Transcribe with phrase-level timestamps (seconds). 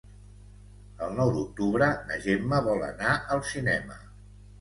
[1.07, 3.99] El nou d'octubre na Gemma vol anar al cinema.